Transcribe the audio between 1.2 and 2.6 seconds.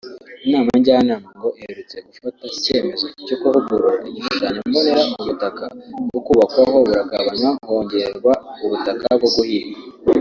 ngo iherutse gufata